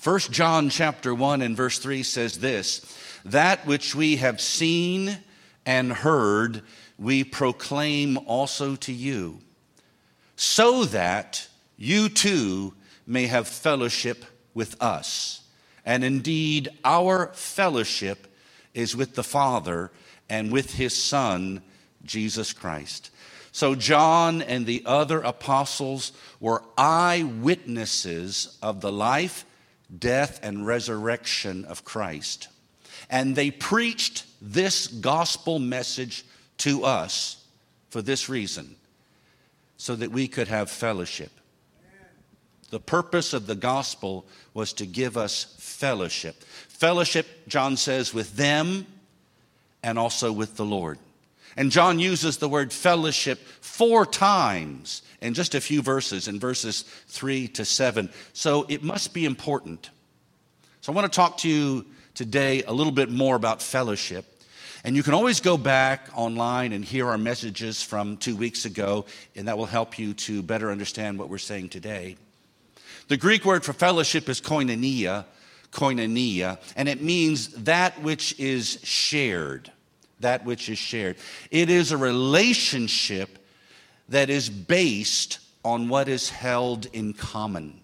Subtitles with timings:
[0.00, 2.80] First John chapter 1 and verse 3 says this,
[3.26, 5.18] that which we have seen
[5.66, 6.62] and heard
[6.98, 9.40] we proclaim also to you,
[10.36, 12.72] so that you too
[13.06, 14.24] may have fellowship
[14.54, 15.42] with us.
[15.84, 18.34] And indeed, our fellowship
[18.72, 19.90] is with the Father
[20.30, 21.60] and with his Son,
[22.04, 23.10] Jesus Christ.
[23.52, 29.44] So, John and the other apostles were eyewitnesses of the life,
[29.98, 32.48] death, and resurrection of Christ.
[33.08, 36.24] And they preached this gospel message
[36.58, 37.44] to us
[37.88, 38.76] for this reason
[39.76, 41.32] so that we could have fellowship.
[42.70, 46.42] The purpose of the gospel was to give us fellowship.
[46.68, 48.86] Fellowship, John says, with them
[49.82, 50.98] and also with the Lord.
[51.56, 56.82] And John uses the word fellowship four times in just a few verses, in verses
[57.08, 58.10] three to seven.
[58.32, 59.90] So it must be important.
[60.80, 64.24] So I want to talk to you today a little bit more about fellowship.
[64.82, 69.04] And you can always go back online and hear our messages from two weeks ago,
[69.36, 72.16] and that will help you to better understand what we're saying today.
[73.08, 75.26] The Greek word for fellowship is koinonia,
[75.70, 79.70] koinonia, and it means that which is shared.
[80.20, 81.16] That which is shared.
[81.50, 83.38] It is a relationship
[84.08, 87.80] that is based on what is held in common.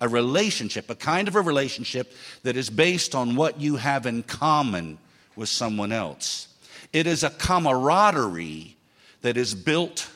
[0.00, 4.22] A relationship, a kind of a relationship that is based on what you have in
[4.22, 4.98] common
[5.36, 6.48] with someone else.
[6.92, 8.76] It is a camaraderie
[9.22, 10.08] that is built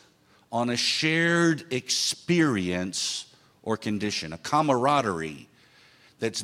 [0.52, 3.26] on a shared experience
[3.62, 5.48] or condition, a camaraderie
[6.18, 6.42] that's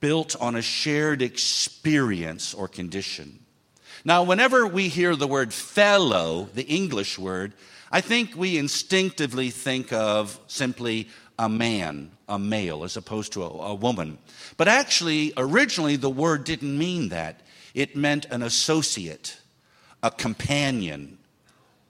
[0.00, 3.38] built on a shared experience or condition.
[4.04, 7.52] Now, whenever we hear the word fellow, the English word,
[7.90, 13.48] I think we instinctively think of simply a man, a male, as opposed to a,
[13.48, 14.18] a, woman.
[14.56, 17.42] But actually, originally, the word didn't mean that.
[17.74, 19.38] It meant an associate,
[20.02, 21.18] a companion,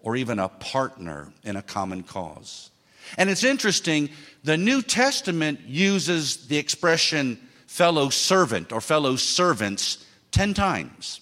[0.01, 2.71] or even a partner in a common cause.
[3.17, 4.11] And it's interesting,
[4.45, 11.22] the New Testament uses the expression fellow servant or fellow servants 10 times.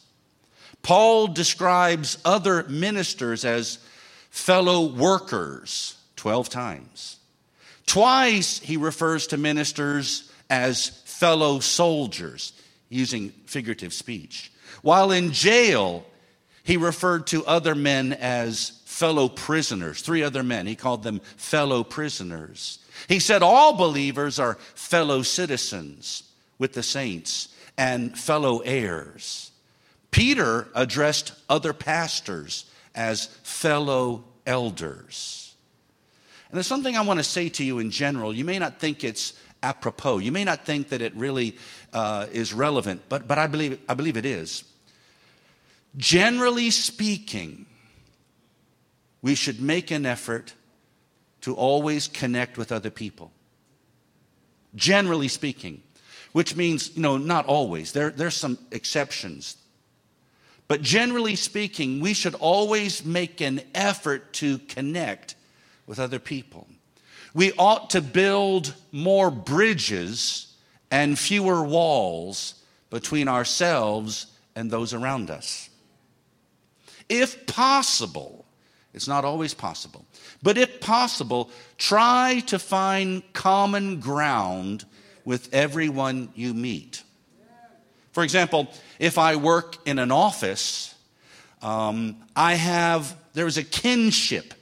[0.83, 3.79] Paul describes other ministers as
[4.31, 7.17] fellow workers 12 times.
[7.87, 12.53] Twice he refers to ministers as fellow soldiers,
[12.89, 14.53] using figurative speech.
[14.83, 16.05] While in jail,
[16.63, 20.67] he referred to other men as fellow prisoners, three other men.
[20.67, 22.79] He called them fellow prisoners.
[23.09, 26.23] He said all believers are fellow citizens
[26.59, 27.49] with the saints
[27.79, 29.50] and fellow heirs.
[30.11, 35.55] Peter addressed other pastors as fellow elders.
[36.51, 38.35] And there's something I want to say to you in general.
[38.35, 41.57] You may not think it's apropos, you may not think that it really
[41.93, 44.65] uh, is relevant, but, but I, believe, I believe it is.
[45.97, 47.67] Generally speaking,
[49.21, 50.55] we should make an effort
[51.43, 53.33] to always connect with other people.
[54.75, 55.83] Generally speaking
[56.33, 57.93] which means, you know, not always.
[57.93, 59.57] There, there's some exceptions.
[60.71, 65.35] But generally speaking, we should always make an effort to connect
[65.89, 66.69] with other people.
[67.35, 70.55] We ought to build more bridges
[70.89, 72.55] and fewer walls
[72.89, 75.71] between ourselves and those around us.
[77.09, 78.45] If possible,
[78.95, 80.05] it's not always possible,
[80.41, 84.85] but if possible, try to find common ground
[85.25, 87.03] with everyone you meet.
[88.13, 90.95] For example, if I work in an office,
[91.63, 94.55] um, I have, there's a kinship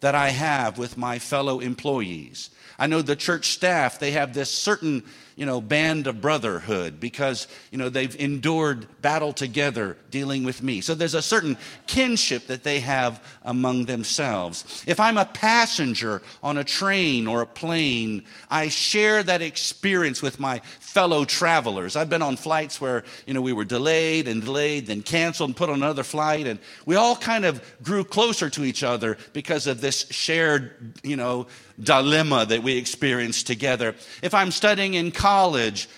[0.00, 2.50] that I have with my fellow employees.
[2.78, 5.04] I know the church staff, they have this certain
[5.40, 10.82] you know, band of brotherhood because, you know, they've endured battle together dealing with me.
[10.82, 11.56] So there's a certain
[11.86, 14.84] kinship that they have among themselves.
[14.86, 20.38] If I'm a passenger on a train or a plane, I share that experience with
[20.38, 21.96] my fellow travelers.
[21.96, 25.56] I've been on flights where, you know, we were delayed and delayed, then canceled and
[25.56, 26.46] put on another flight.
[26.46, 31.16] And we all kind of grew closer to each other because of this shared, you
[31.16, 31.46] know,
[31.82, 33.94] dilemma that we experienced together.
[34.22, 35.29] If I'm studying in college,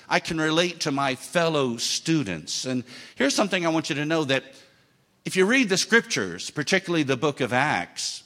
[0.09, 2.67] I can relate to my fellow students.
[2.67, 2.85] And
[3.15, 4.45] here's something I want you to know that
[5.25, 8.25] if you read the scriptures, particularly the book of Acts,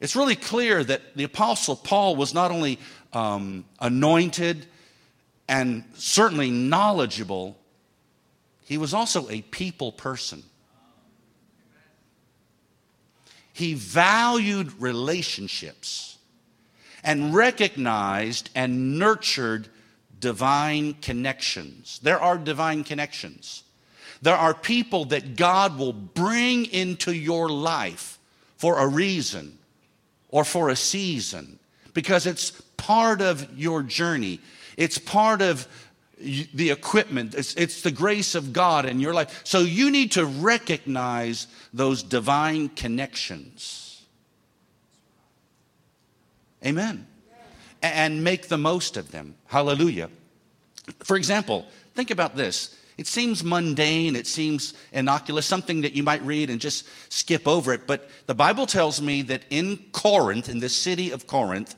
[0.00, 2.78] it's really clear that the Apostle Paul was not only
[3.12, 4.66] um, anointed
[5.48, 7.58] and certainly knowledgeable,
[8.64, 10.42] he was also a people person.
[13.52, 16.18] He valued relationships
[17.02, 19.68] and recognized and nurtured
[20.20, 22.00] divine connections.
[22.02, 23.62] There are divine connections.
[24.22, 28.18] There are people that God will bring into your life
[28.56, 29.58] for a reason
[30.28, 31.58] or for a season
[31.94, 34.40] because it's part of your journey.
[34.76, 35.66] It's part of
[36.20, 39.40] the equipment, it's, it's the grace of God in your life.
[39.44, 44.04] So you need to recognize those divine connections.
[46.64, 47.07] Amen.
[47.82, 49.36] And make the most of them.
[49.46, 50.10] Hallelujah.
[51.00, 52.76] For example, think about this.
[52.96, 57.72] It seems mundane, it seems innocuous, something that you might read and just skip over
[57.72, 57.86] it.
[57.86, 61.76] But the Bible tells me that in Corinth, in the city of Corinth,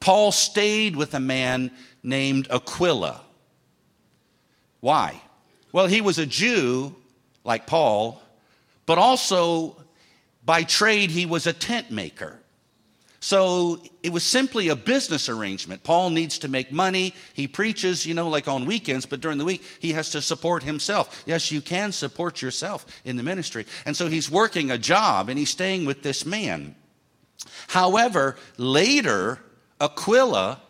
[0.00, 1.70] Paul stayed with a man
[2.02, 3.22] named Aquila.
[4.80, 5.22] Why?
[5.72, 6.94] Well, he was a Jew
[7.42, 8.20] like Paul,
[8.84, 9.76] but also
[10.44, 12.38] by trade, he was a tent maker.
[13.22, 15.82] So it was simply a business arrangement.
[15.82, 17.14] Paul needs to make money.
[17.34, 20.62] He preaches, you know, like on weekends, but during the week, he has to support
[20.62, 21.22] himself.
[21.26, 23.66] Yes, you can support yourself in the ministry.
[23.84, 26.74] And so he's working a job and he's staying with this man.
[27.68, 29.38] However, later,
[29.80, 30.60] Aquila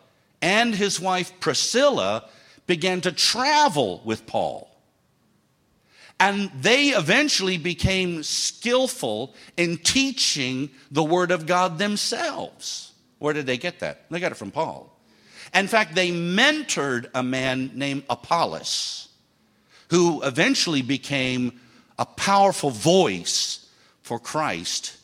[0.41, 2.25] and his wife Priscilla
[2.67, 4.70] began to travel with Paul.
[6.21, 12.91] And they eventually became skillful in teaching the Word of God themselves.
[13.17, 14.05] Where did they get that?
[14.11, 14.95] They got it from Paul.
[15.51, 19.09] In fact, they mentored a man named Apollos,
[19.89, 21.59] who eventually became
[21.97, 23.67] a powerful voice
[24.03, 24.95] for Christ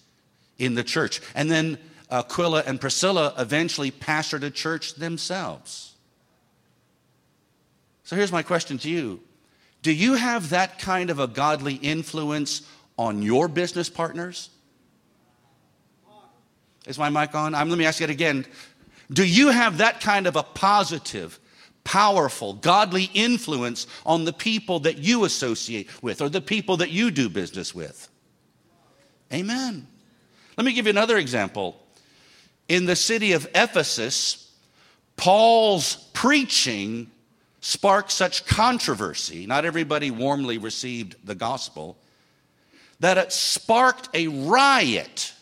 [0.60, 1.19] in the church.
[1.34, 1.80] And then
[2.12, 5.96] Aquila and Priscilla eventually pastored a church themselves.
[8.04, 9.19] So here's my question to you
[9.88, 14.50] do you have that kind of a godly influence on your business partners?
[16.86, 17.56] Is my mic on?
[17.56, 18.45] I'm, let me ask it again.
[19.10, 21.39] Do you have that kind of a positive,
[21.86, 27.10] powerful, godly influence on the people that you associate with or the people that you
[27.10, 28.10] do business with?
[29.31, 29.88] Amen.
[30.57, 31.81] Let me give you another example.
[32.68, 34.51] In the city of Ephesus,
[35.16, 37.10] Paul's preaching
[37.68, 41.98] sparked such controversy, not everybody warmly received the gospel,
[43.02, 45.34] that it sparked a riot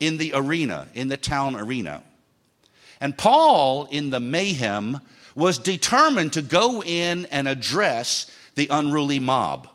[0.00, 2.02] in the arena, in the town arena.
[3.00, 4.98] And Paul, in the mayhem,
[5.36, 9.68] was determined to go in and address the unruly mob.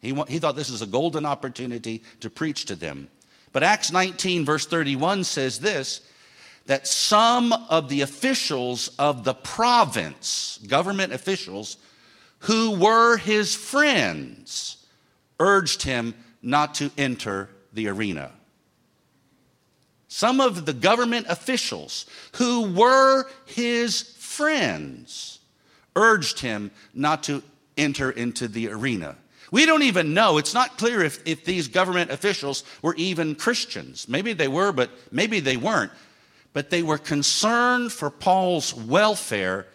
[0.00, 3.06] He, he thought this was a golden opportunity to preach to them.
[3.52, 6.00] But Acts 19, verse 31 says this
[6.70, 11.78] that some of the officials of the province, government officials,
[12.38, 14.86] who were his friends,
[15.40, 18.30] urged him not to enter the arena.
[20.06, 22.06] Some of the government officials
[22.36, 25.40] who were his friends
[25.96, 27.42] urged him not to
[27.76, 29.16] enter into the arena.
[29.50, 30.38] We don't even know.
[30.38, 34.08] It's not clear if, if these government officials were even Christians.
[34.08, 35.90] Maybe they were, but maybe they weren't
[36.52, 39.66] but they were concerned for Paul's welfare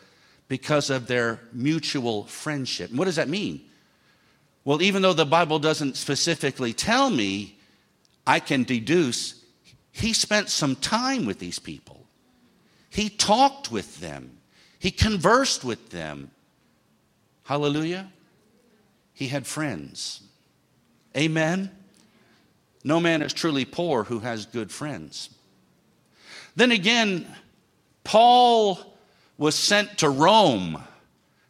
[0.47, 2.89] because of their mutual friendship.
[2.89, 3.61] And what does that mean?
[4.63, 7.57] Well, even though the Bible doesn't specifically tell me,
[8.27, 9.45] I can deduce
[9.95, 12.05] he spent some time with these people.
[12.89, 14.39] He talked with them.
[14.77, 16.31] He conversed with them.
[17.43, 18.11] Hallelujah.
[19.13, 20.21] He had friends.
[21.15, 21.71] Amen.
[22.83, 25.29] No man is truly poor who has good friends.
[26.55, 27.27] Then again,
[28.03, 28.79] Paul
[29.37, 30.81] was sent to Rome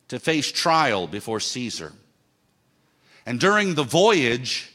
[0.08, 1.94] to face trial before Caesar.
[3.26, 4.72] And during the voyage,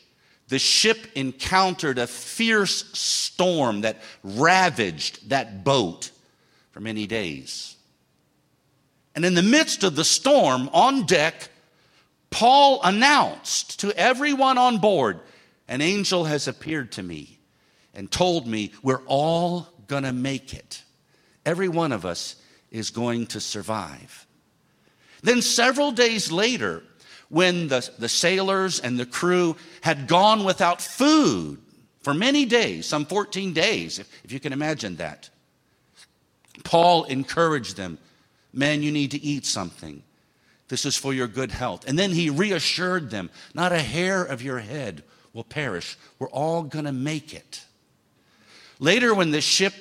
[0.49, 6.11] the ship encountered a fierce storm that ravaged that boat
[6.73, 7.77] for many days.
[9.15, 11.51] And in the midst of the storm, on deck,
[12.31, 15.21] Paul announced to everyone on board,
[15.69, 17.39] An angel has appeared to me
[17.95, 20.83] and told me we're all going to make it.
[21.45, 22.37] Every one of us
[22.71, 24.27] is going to survive.
[25.23, 26.83] Then, several days later,
[27.29, 31.61] when the, the sailors and the crew had gone without food
[32.01, 35.29] for many days, some 14 days, if, if you can imagine that,
[36.65, 37.99] Paul encouraged them
[38.53, 40.03] Man, you need to eat something.
[40.69, 41.87] This is for your good health.
[41.87, 45.97] And then he reassured them not a hair of your head will perish.
[46.19, 47.65] We're all going to make it.
[48.81, 49.75] Later, when the ship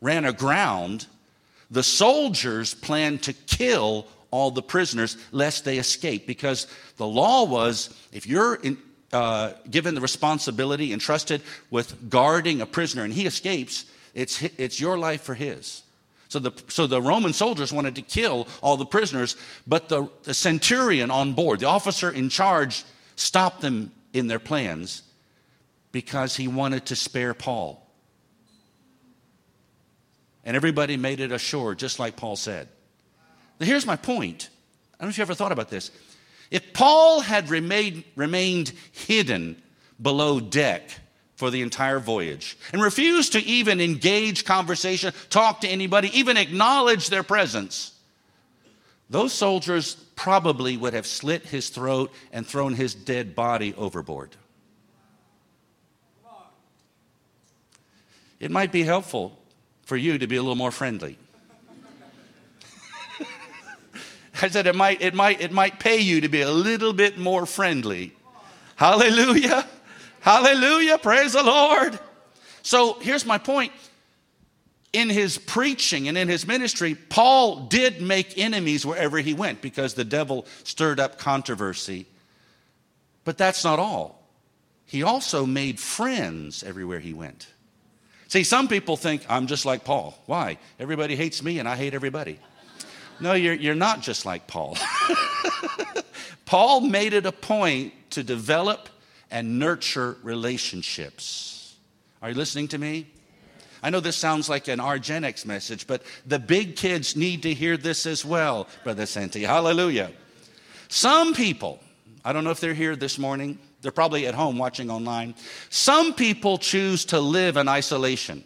[0.00, 1.06] ran aground,
[1.70, 6.66] the soldiers planned to kill all the prisoners lest they escape because
[6.98, 8.76] the law was if you're in,
[9.12, 14.98] uh, given the responsibility entrusted with guarding a prisoner and he escapes, it's, it's your
[14.98, 15.82] life for his.
[16.28, 20.34] So the, so the Roman soldiers wanted to kill all the prisoners, but the, the
[20.34, 22.84] centurion on board, the officer in charge,
[23.16, 25.02] stopped them in their plans
[25.90, 27.81] because he wanted to spare Paul.
[30.44, 32.68] And everybody made it ashore, just like Paul said.
[33.60, 34.48] Now, here's my point.
[34.94, 35.90] I don't know if you ever thought about this.
[36.50, 39.62] If Paul had remained, remained hidden
[40.00, 40.82] below deck
[41.36, 47.08] for the entire voyage and refused to even engage conversation, talk to anybody, even acknowledge
[47.08, 47.98] their presence,
[49.10, 54.36] those soldiers probably would have slit his throat and thrown his dead body overboard.
[58.40, 59.38] It might be helpful
[59.82, 61.18] for you to be a little more friendly.
[64.42, 67.18] I said it might, it might, it might pay you to be a little bit
[67.18, 68.12] more friendly.
[68.76, 69.66] Hallelujah.
[70.20, 70.98] Hallelujah.
[70.98, 71.98] Praise the Lord.
[72.62, 73.72] So here's my point.
[74.92, 79.94] In his preaching and in his ministry, Paul did make enemies wherever he went because
[79.94, 82.06] the devil stirred up controversy.
[83.24, 84.22] But that's not all.
[84.84, 87.46] He also made friends everywhere he went.
[88.32, 90.18] See, some people think I'm just like Paul.
[90.24, 90.56] Why?
[90.80, 92.38] Everybody hates me and I hate everybody.
[93.20, 94.78] No, you're, you're not just like Paul.
[96.46, 98.88] Paul made it a point to develop
[99.30, 101.76] and nurture relationships.
[102.22, 103.06] Are you listening to me?
[103.82, 107.76] I know this sounds like an Argenx message, but the big kids need to hear
[107.76, 109.42] this as well, Brother Santi.
[109.42, 110.10] Hallelujah.
[110.88, 111.80] Some people,
[112.24, 115.34] I don't know if they're here this morning, they're probably at home watching online.
[115.68, 118.44] Some people choose to live in isolation.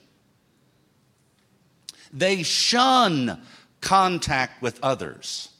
[2.13, 3.43] They shun
[3.83, 5.51] contact with others.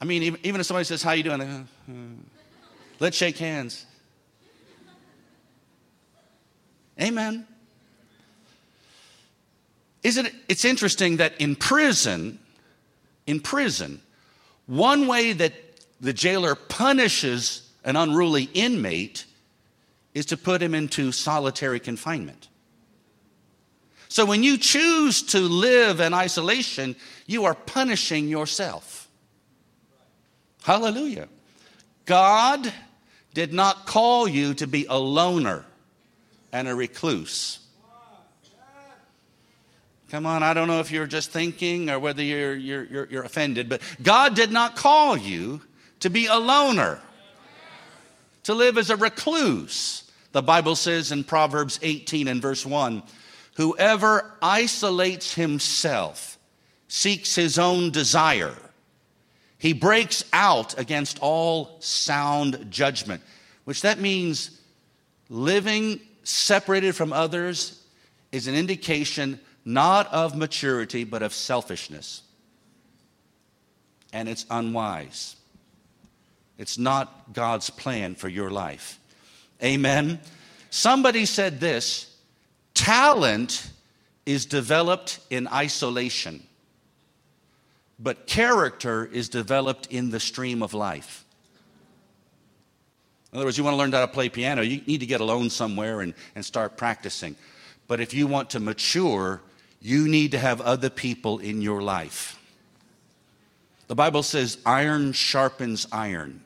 [0.00, 1.40] I mean, even, if somebody says, How you doing?
[1.40, 1.62] Uh,
[2.98, 3.86] let's shake hands.
[7.00, 7.46] Amen.
[10.02, 12.40] Isn't it, it's interesting that in prison,
[13.28, 14.02] in prison,
[14.66, 15.52] one way that
[16.00, 19.24] the jailer punishes an unruly inmate
[20.14, 22.48] is to put him into solitary confinement.
[24.08, 26.96] So when you choose to live in isolation,
[27.26, 29.08] you are punishing yourself.
[30.62, 31.28] Hallelujah.
[32.04, 32.72] God
[33.32, 35.64] did not call you to be a loner
[36.52, 37.58] and a recluse.
[40.10, 43.22] Come on, I don't know if you're just thinking or whether you're, you're, you're, you're
[43.22, 45.62] offended, but God did not call you
[46.00, 47.00] to be a loner,
[48.44, 50.10] to live as a recluse.
[50.32, 53.02] The Bible says in Proverbs 18 and verse 1
[53.56, 56.38] Whoever isolates himself
[56.88, 58.56] seeks his own desire.
[59.58, 63.22] He breaks out against all sound judgment,
[63.64, 64.58] which that means
[65.28, 67.82] living separated from others
[68.32, 72.22] is an indication not of maturity, but of selfishness.
[74.12, 75.36] And it's unwise.
[76.58, 78.98] It's not God's plan for your life.
[79.62, 80.20] Amen.
[80.70, 82.16] Somebody said this
[82.74, 83.70] Talent
[84.24, 86.42] is developed in isolation,
[87.98, 91.24] but character is developed in the stream of life.
[93.32, 95.20] In other words, you want to learn how to play piano, you need to get
[95.20, 97.34] alone somewhere and, and start practicing.
[97.88, 99.40] But if you want to mature,
[99.80, 102.38] you need to have other people in your life.
[103.92, 106.42] The Bible says iron sharpens iron.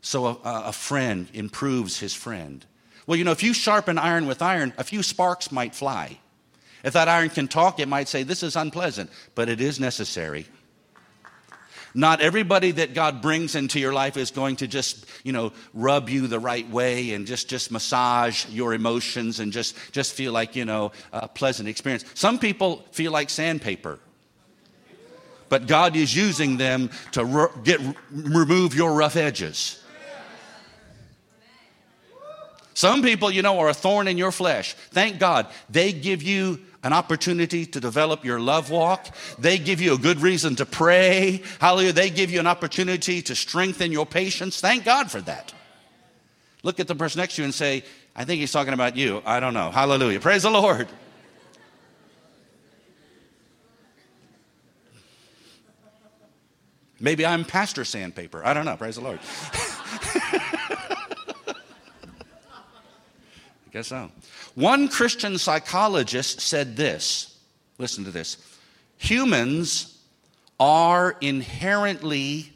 [0.00, 2.66] So a, a friend improves his friend.
[3.06, 6.18] Well, you know, if you sharpen iron with iron, a few sparks might fly.
[6.82, 10.46] If that iron can talk, it might say, This is unpleasant, but it is necessary.
[11.94, 16.08] Not everybody that God brings into your life is going to just, you know, rub
[16.08, 20.56] you the right way and just, just massage your emotions and just, just feel like,
[20.56, 22.04] you know, a pleasant experience.
[22.14, 24.00] Some people feel like sandpaper.
[25.54, 27.80] But God is using them to get,
[28.10, 29.80] remove your rough edges.
[32.74, 34.74] Some people, you know, are a thorn in your flesh.
[34.90, 39.06] Thank God they give you an opportunity to develop your love walk.
[39.38, 41.40] They give you a good reason to pray.
[41.60, 41.92] Hallelujah.
[41.92, 44.60] They give you an opportunity to strengthen your patience.
[44.60, 45.54] Thank God for that.
[46.64, 47.84] Look at the person next to you and say,
[48.16, 49.22] I think he's talking about you.
[49.24, 49.70] I don't know.
[49.70, 50.18] Hallelujah.
[50.18, 50.88] Praise the Lord.
[57.04, 58.42] Maybe I'm Pastor Sandpaper.
[58.46, 58.78] I don't know.
[58.78, 59.18] Praise the Lord.
[59.52, 60.40] I
[63.70, 64.10] guess so.
[64.54, 67.38] One Christian psychologist said this
[67.76, 68.38] listen to this
[68.96, 69.98] humans
[70.58, 72.50] are inherently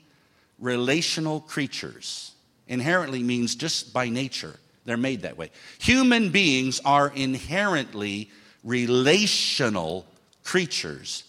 [0.59, 2.33] relational creatures.
[2.69, 5.51] Inherently means just by nature, they're made that way.
[5.79, 8.31] Human beings are inherently
[8.65, 10.07] relational
[10.43, 11.25] creatures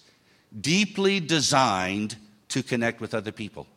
[0.61, 2.15] deeply designed
[2.49, 3.67] to connect with other people.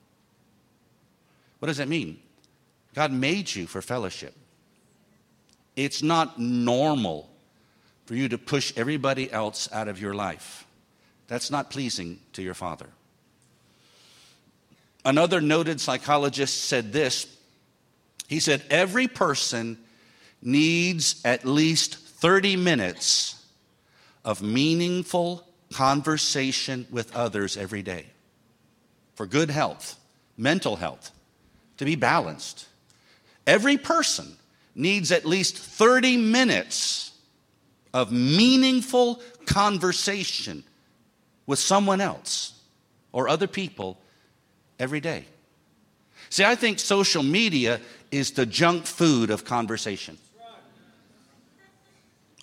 [1.58, 2.18] What does that mean?
[2.94, 4.34] God made you for fellowship.
[5.76, 7.30] It's not normal
[8.04, 10.66] for you to push everybody else out of your life.
[11.28, 12.88] That's not pleasing to your Father.
[15.04, 17.26] Another noted psychologist said this
[18.28, 19.78] he said, Every person
[20.40, 23.44] needs at least 30 minutes
[24.24, 28.06] of meaningful conversation with others every day
[29.14, 29.96] for good health,
[30.36, 31.10] mental health,
[31.78, 32.66] to be balanced.
[33.46, 34.36] Every person
[34.74, 37.12] needs at least 30 minutes
[37.92, 40.64] of meaningful conversation
[41.46, 42.58] with someone else
[43.12, 43.98] or other people
[44.78, 45.24] every day.
[46.30, 50.16] See, I think social media is the junk food of conversation.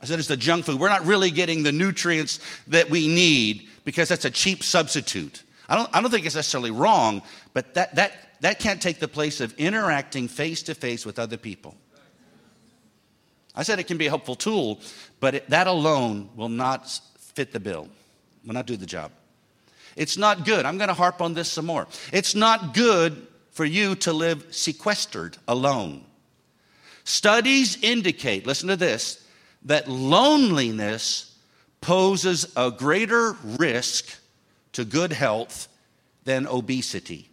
[0.01, 0.79] I said it's the junk food.
[0.79, 5.43] We're not really getting the nutrients that we need because that's a cheap substitute.
[5.69, 7.21] I don't, I don't think it's necessarily wrong,
[7.53, 11.37] but that, that, that can't take the place of interacting face to face with other
[11.37, 11.75] people.
[13.55, 14.81] I said it can be a helpful tool,
[15.19, 17.87] but it, that alone will not fit the bill,
[18.45, 19.11] will not do the job.
[19.95, 20.65] It's not good.
[20.65, 21.87] I'm going to harp on this some more.
[22.11, 26.03] It's not good for you to live sequestered alone.
[27.03, 29.25] Studies indicate, listen to this,
[29.65, 31.35] that loneliness
[31.81, 34.19] poses a greater risk
[34.73, 35.67] to good health
[36.23, 37.29] than obesity.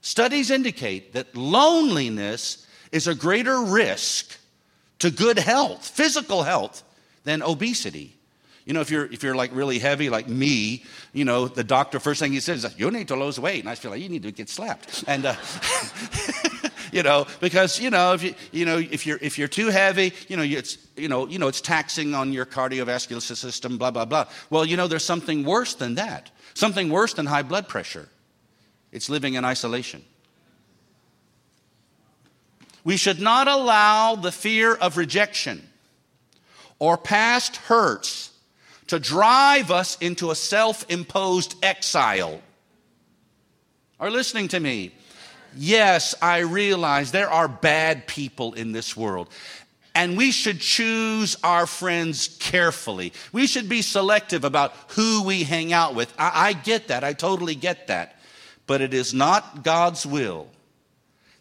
[0.00, 4.36] Studies indicate that loneliness is a greater risk
[4.98, 6.82] to good health, physical health,
[7.24, 8.16] than obesity.
[8.64, 11.98] You know, if you're if you're like really heavy, like me, you know, the doctor
[11.98, 14.08] first thing he says is, "You need to lose weight," and I feel like you
[14.08, 15.02] need to get slapped.
[15.08, 15.34] And uh,
[16.92, 20.12] you know, because you know, if you you know if you're if you're too heavy,
[20.28, 24.04] you know, it's you know you know it's taxing on your cardiovascular system, blah blah
[24.04, 24.26] blah.
[24.50, 26.30] Well, you know, there's something worse than that.
[26.54, 28.08] Something worse than high blood pressure.
[28.92, 30.04] It's living in isolation.
[32.84, 35.66] We should not allow the fear of rejection
[36.78, 38.32] or past hurts
[38.88, 42.42] to drive us into a self imposed exile.
[43.98, 44.92] Are listening to me?
[45.56, 49.28] Yes, I realize there are bad people in this world.
[49.94, 53.12] And we should choose our friends carefully.
[53.32, 56.12] We should be selective about who we hang out with.
[56.18, 57.04] I, I, get that.
[57.04, 58.18] I totally get that.
[58.66, 60.48] But it is not God's will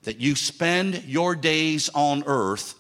[0.04, 2.76] that you spend your days on earth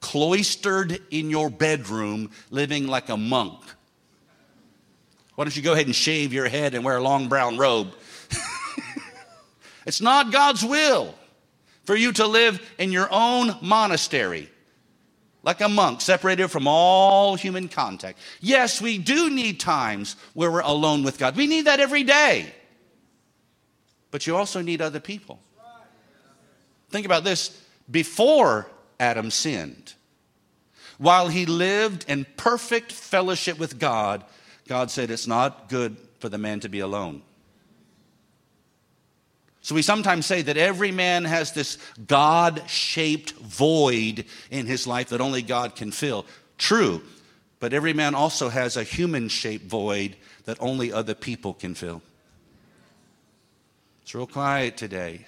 [0.00, 3.60] cloistered in your bedroom living like a monk
[5.40, 7.94] why don't you go ahead and shave your head and wear a long brown robe?
[9.86, 11.14] it's not God's will
[11.84, 14.50] for you to live in your own monastery
[15.42, 18.18] like a monk, separated from all human contact.
[18.40, 21.36] Yes, we do need times where we're alone with God.
[21.36, 22.52] We need that every day.
[24.10, 25.40] But you also need other people.
[26.90, 27.58] Think about this
[27.90, 28.66] before
[28.98, 29.94] Adam sinned,
[30.98, 34.24] while he lived in perfect fellowship with God,
[34.68, 37.22] God said it's not good for the man to be alone.
[39.62, 45.10] So we sometimes say that every man has this God shaped void in his life
[45.10, 46.24] that only God can fill.
[46.56, 47.02] True,
[47.58, 52.00] but every man also has a human shaped void that only other people can fill.
[54.02, 55.26] It's real quiet today.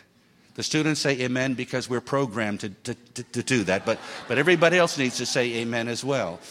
[0.55, 4.39] The students say amen because we're programmed to, to, to, to do that, but, but
[4.39, 6.41] everybody else needs to say amen as well.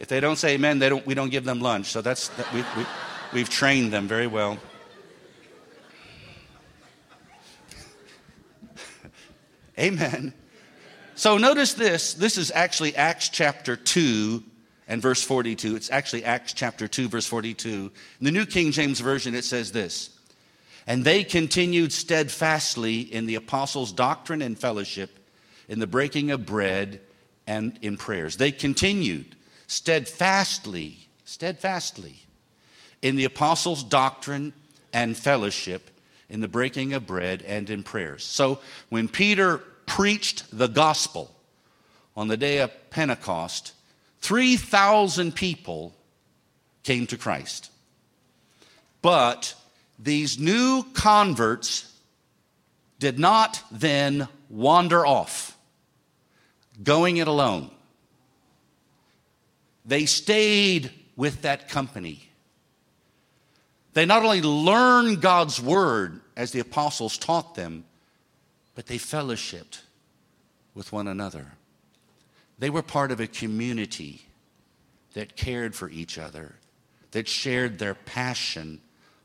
[0.00, 1.86] If they don't say amen, they don't, we don't give them lunch.
[1.86, 2.84] So that's, that we, we,
[3.32, 4.58] we've trained them very well.
[9.78, 10.34] Amen.
[11.14, 12.14] So notice this.
[12.14, 14.42] This is actually Acts chapter 2
[14.88, 15.76] and verse 42.
[15.76, 17.68] It's actually Acts chapter 2, verse 42.
[17.68, 17.92] In
[18.24, 20.10] the New King James Version, it says this
[20.86, 25.18] And they continued steadfastly in the apostles' doctrine and fellowship,
[25.68, 27.00] in the breaking of bread,
[27.46, 28.36] and in prayers.
[28.36, 32.24] They continued steadfastly, steadfastly
[33.02, 34.54] in the apostles' doctrine
[34.92, 35.90] and fellowship,
[36.28, 38.24] in the breaking of bread and in prayers.
[38.24, 41.34] So when Peter preached the gospel
[42.16, 43.72] on the day of Pentecost,
[44.20, 45.94] 3,000 people
[46.82, 47.70] came to Christ.
[49.02, 49.54] But
[49.98, 51.92] these new converts
[52.98, 55.58] did not then wander off,
[56.82, 57.70] going it alone.
[59.84, 62.30] They stayed with that company.
[63.94, 67.84] They not only learned God's word as the apostles taught them,
[68.74, 69.82] but they fellowshipped
[70.74, 71.52] with one another.
[72.58, 74.26] They were part of a community
[75.14, 76.56] that cared for each other,
[77.12, 78.80] that shared their passion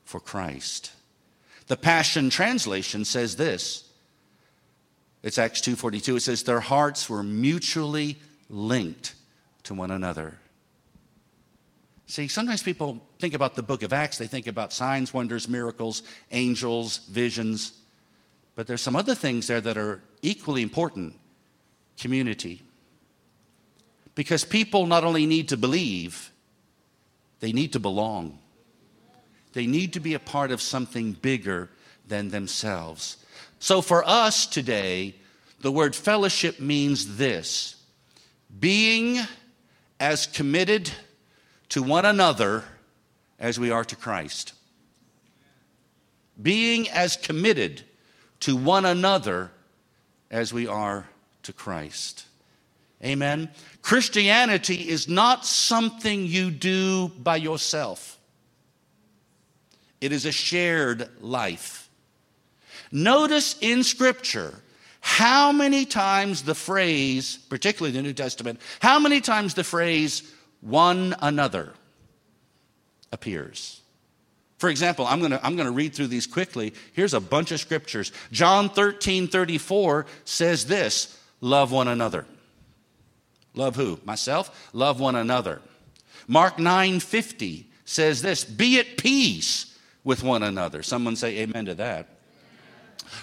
[0.05, 0.91] for Christ.
[1.65, 3.83] The Passion Translation says this.
[5.23, 6.17] It's Acts 2:42.
[6.17, 9.15] It says their hearts were mutually linked
[9.63, 10.39] to one another.
[12.05, 16.03] See, sometimes people think about the book of Acts, they think about signs, wonders, miracles,
[16.31, 17.73] angels, visions.
[18.55, 21.15] But there's some other things there that are equally important
[21.97, 22.61] community.
[24.15, 26.31] Because people not only need to believe,
[27.41, 28.39] they need to belong.
[29.53, 31.69] They need to be a part of something bigger
[32.07, 33.17] than themselves.
[33.59, 35.15] So for us today,
[35.59, 37.75] the word fellowship means this
[38.59, 39.19] being
[39.99, 40.89] as committed
[41.69, 42.63] to one another
[43.39, 44.53] as we are to Christ.
[46.41, 47.83] Being as committed
[48.41, 49.51] to one another
[50.29, 51.07] as we are
[51.43, 52.25] to Christ.
[53.03, 53.49] Amen.
[53.81, 58.19] Christianity is not something you do by yourself.
[60.01, 61.89] It is a shared life.
[62.91, 64.53] Notice in Scripture
[65.01, 70.23] how many times the phrase, particularly the New Testament, how many times the phrase
[70.61, 71.73] one another
[73.11, 73.81] appears.
[74.57, 76.73] For example, I'm going to I'm going to read through these quickly.
[76.93, 78.11] Here's a bunch of scriptures.
[78.31, 82.25] John 13 34 says this love one another.
[83.55, 83.99] Love who?
[84.03, 84.69] Myself?
[84.73, 85.61] Love one another.
[86.27, 90.83] Mark 9 50 says this be at peace with one another.
[90.83, 92.07] Someone say amen to that.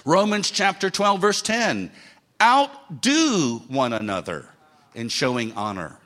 [0.05, 1.90] Romans chapter 12, verse 10
[2.40, 4.46] outdo one another
[4.94, 5.99] in showing honor.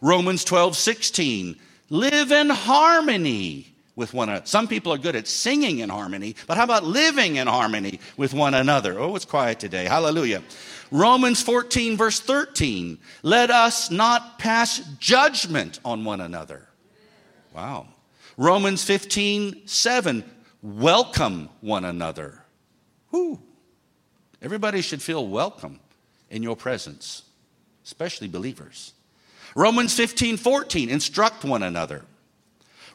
[0.00, 1.56] Romans 12, 16
[1.90, 4.46] live in harmony with one another.
[4.46, 8.34] Some people are good at singing in harmony, but how about living in harmony with
[8.34, 8.98] one another?
[8.98, 9.84] Oh, it's quiet today.
[9.84, 10.42] Hallelujah.
[10.90, 16.68] Romans 14, verse 13 let us not pass judgment on one another.
[17.54, 17.88] Wow.
[18.36, 20.24] Romans 15, 7
[20.64, 22.42] welcome one another.
[23.10, 23.40] Whew.
[24.42, 25.78] Everybody should feel welcome
[26.30, 27.22] in your presence,
[27.84, 28.92] especially believers.
[29.54, 32.02] Romans 15, 14, instruct one another.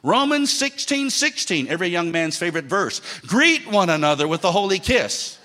[0.02, 3.00] Romans 16, 16, every young man's favorite verse.
[3.26, 5.38] Greet one another with a holy kiss.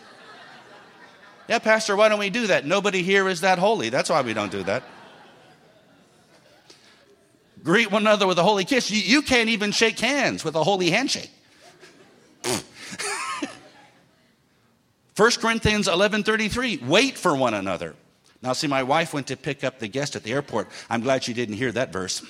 [1.48, 2.66] Yeah, Pastor, why don't we do that?
[2.66, 3.90] Nobody here is that holy.
[3.90, 4.84] That's why we don't do that.
[7.64, 8.90] Greet one another with a holy kiss.
[8.92, 11.32] You, you can't even shake hands with a holy handshake.
[15.16, 17.96] 1 Corinthians 11:33, wait for one another.
[18.46, 20.68] Now see my wife went to pick up the guest at the airport.
[20.88, 22.24] I'm glad she didn't hear that verse.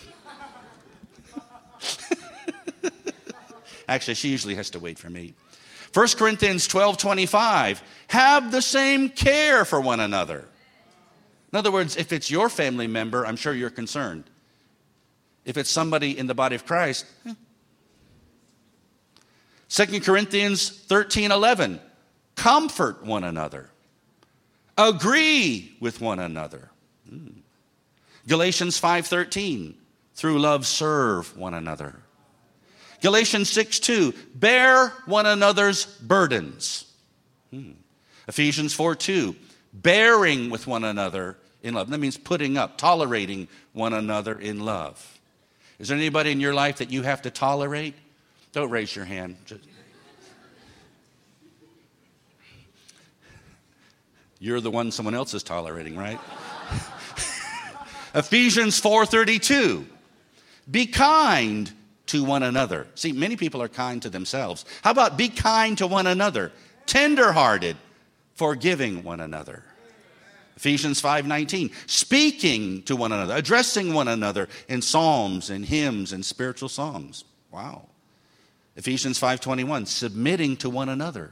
[3.90, 5.34] Actually, she usually has to wait for me.
[5.94, 10.48] 1 Corinthians 12:25, have the same care for one another.
[11.52, 14.24] In other words, if it's your family member, I'm sure you're concerned.
[15.44, 17.34] If it's somebody in the body of Christ, eh.
[19.68, 21.82] 2 Corinthians 13 11
[22.36, 23.70] comfort one another,
[24.78, 26.70] agree with one another.
[27.10, 27.40] Hmm.
[28.28, 29.76] Galatians 5:13,
[30.14, 32.00] through love serve one another.
[33.02, 36.92] Galatians 6 2, bear one another's burdens.
[37.52, 37.74] Hmm.
[38.28, 39.36] Ephesians 4 2,
[39.74, 41.90] bearing with one another in love.
[41.90, 45.20] That means putting up, tolerating one another in love.
[45.78, 47.94] Is there anybody in your life that you have to tolerate?
[48.54, 49.36] Don't raise your hand.
[49.46, 49.62] Just,
[54.46, 56.20] You're the one someone else is tolerating, right?
[58.14, 59.88] Ephesians 4:32.
[60.70, 61.72] Be kind
[62.06, 62.86] to one another.
[62.94, 64.64] See, many people are kind to themselves.
[64.84, 66.52] How about be kind to one another?
[66.86, 67.76] Tenderhearted,
[68.36, 69.64] forgiving one another.
[70.58, 76.70] Ephesians 5:19, speaking to one another, addressing one another in psalms and hymns and spiritual
[76.70, 77.24] songs.
[77.50, 77.88] Wow.
[78.76, 81.32] Ephesians 5:21, submitting to one another.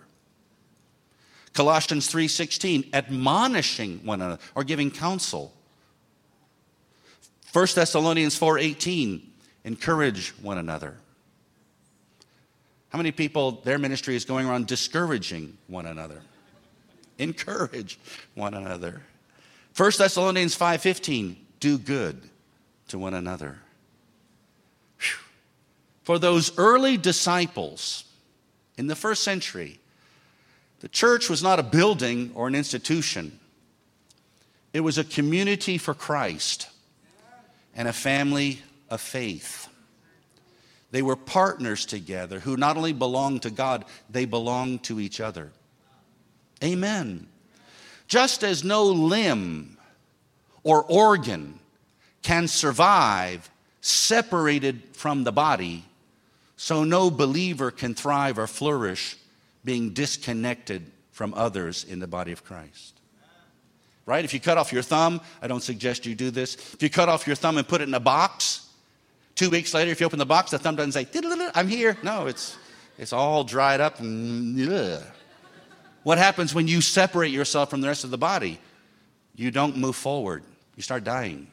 [1.54, 5.54] Colossians 3:16, admonishing one another or giving counsel.
[7.52, 9.32] 1 Thessalonians 4:18,
[9.63, 10.98] encourage one another.
[12.89, 16.22] How many people their ministry is going around discouraging one another?
[17.20, 18.00] Encourage
[18.34, 19.04] one another.
[19.76, 22.30] 1 Thessalonians 5:15, do good
[22.88, 23.62] to one another.
[25.00, 25.20] Whew.
[26.04, 28.06] For those early disciples
[28.78, 29.80] in the first century,
[30.84, 33.39] the church was not a building or an institution,
[34.74, 36.67] it was a community for Christ
[37.74, 39.69] and a family of faith.
[40.91, 45.54] They were partners together who not only belonged to God, they belonged to each other.
[46.62, 47.28] Amen.
[48.10, 49.78] Just as no limb
[50.63, 51.60] or organ
[52.24, 55.86] can survive separated from the body,
[56.58, 59.15] so no believer can thrive or flourish
[59.63, 62.99] being disconnected from others in the body of Christ.
[64.06, 64.26] Right?
[64.26, 66.56] If you cut off your thumb, I don't suggest you do this.
[66.73, 68.67] If you cut off your thumb and put it in a box,
[69.36, 71.08] two weeks later, if you open the box, the thumb doesn't say,
[71.56, 71.97] I'm here.
[72.04, 72.58] No, it's,
[72.97, 73.99] it's all dried up.
[76.04, 78.60] What happens when you separate yourself from the rest of the body?
[79.36, 80.43] You don't move forward,
[80.76, 81.47] you start dying.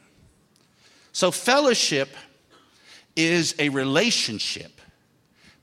[1.13, 2.09] So, fellowship
[3.17, 4.80] is a relationship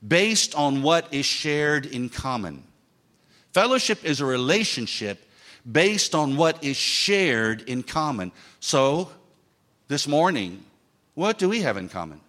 [0.06, 2.62] based on what is shared in common.
[3.52, 5.24] Fellowship is a relationship
[5.70, 8.32] based on what is shared in common.
[8.60, 9.10] So,
[9.88, 10.64] this morning,
[11.14, 12.20] what do we have in common?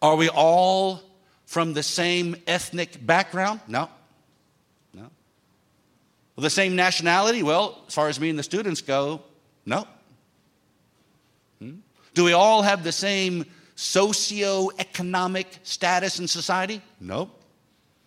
[0.00, 1.00] Are we all
[1.46, 3.60] from the same ethnic background?
[3.68, 3.88] No.
[4.92, 5.02] No.
[6.34, 7.42] Well, the same nationality?
[7.42, 9.22] Well, as far as me and the students go,
[9.64, 9.86] no.
[11.60, 11.76] Hmm?
[12.14, 13.44] Do we all have the same
[13.76, 16.82] socioeconomic status in society?
[17.00, 17.30] No.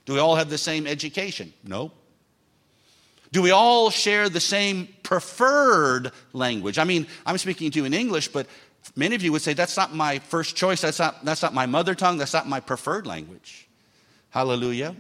[0.06, 1.54] Do we all have the same education?
[1.64, 1.92] No.
[3.32, 6.78] Do we all share the same preferred language?
[6.78, 8.48] I mean, I'm speaking to you in English, but
[8.96, 10.82] many of you would say that's not my first choice.
[10.82, 12.18] That's not, that's not my mother tongue.
[12.18, 13.68] That's not my preferred language.
[14.30, 14.96] Hallelujah.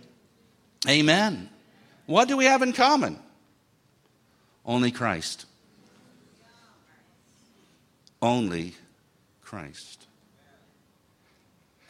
[0.87, 1.49] Amen.
[2.07, 3.19] What do we have in common?
[4.65, 5.45] Only Christ.
[8.21, 8.75] Only
[9.43, 10.04] Christ.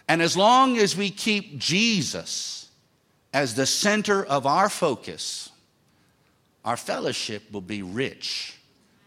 [0.07, 2.69] And as long as we keep Jesus
[3.33, 5.49] as the center of our focus,
[6.63, 8.57] our fellowship will be rich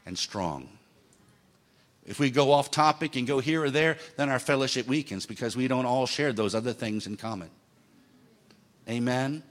[0.06, 0.68] and strong.
[2.06, 5.56] If we go off topic and go here or there, then our fellowship weakens because
[5.56, 7.50] we don't all share those other things in common.
[8.88, 9.42] Amen.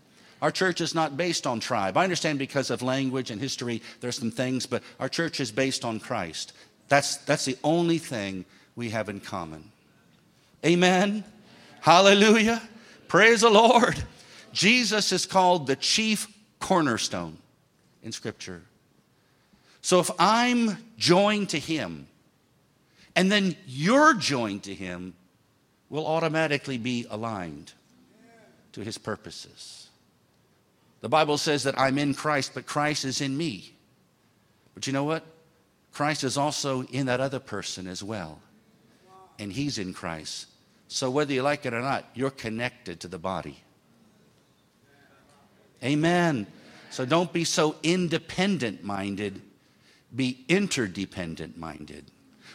[0.42, 1.98] Our church is not based on tribe.
[1.98, 5.86] I understand because of language and history, there's some things, but our church is based
[5.86, 6.54] on Christ.
[6.88, 9.72] That's, that's the only thing we have in common.
[10.66, 11.24] Amen.
[11.88, 12.62] Hallelujah.
[13.08, 14.04] Praise the Lord.
[14.52, 16.28] Jesus is called the chief
[16.60, 17.38] cornerstone
[18.04, 18.62] in Scripture.
[19.80, 22.10] So if I'm joined to Him,
[23.16, 25.14] and then you're joined to Him,
[25.90, 27.72] we'll automatically be aligned
[28.74, 29.88] to His purposes.
[31.00, 33.72] The Bible says that I'm in Christ, but Christ is in me.
[34.74, 35.24] But you know what?
[35.94, 38.42] Christ is also in that other person as well.
[39.40, 40.48] And he's in Christ.
[40.88, 43.62] So whether you like it or not, you're connected to the body.
[45.84, 46.48] Amen.
[46.90, 49.42] So don't be so independent minded,
[50.16, 52.06] be interdependent minded.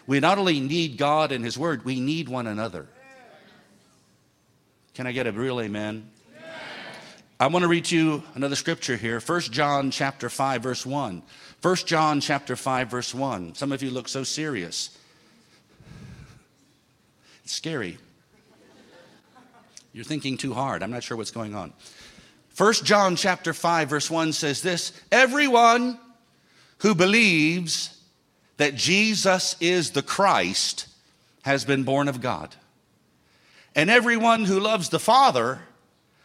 [0.06, 2.88] We not only need God and His Word, we need one another.
[4.94, 6.10] Can I get a real amen?
[7.38, 9.18] I want to read you another scripture here.
[9.20, 11.22] 1 John chapter 5 verse 1.
[11.60, 13.54] 1 John chapter 5 verse 1.
[13.54, 14.96] Some of you look so serious.
[17.42, 17.98] It's scary.
[19.92, 20.82] You're thinking too hard.
[20.82, 21.72] I'm not sure what's going on.
[22.56, 25.98] 1 John chapter 5 verse 1 says this, everyone
[26.78, 27.98] who believes
[28.56, 30.86] that Jesus is the Christ
[31.42, 32.54] has been born of God.
[33.74, 35.60] And everyone who loves the Father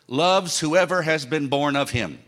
[0.07, 2.19] loves whoever has been born of him.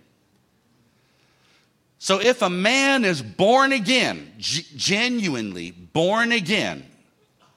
[1.97, 6.85] So if a man is born again, g- genuinely born again,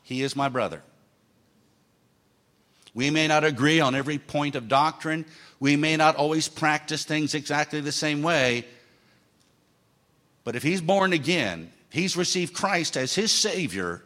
[0.03, 0.83] he is my brother.
[2.95, 5.25] We may not agree on every point of doctrine.
[5.61, 8.67] We may not always practice things exactly the same way.
[10.45, 14.03] But if he's born again, he's received Christ as his Savior,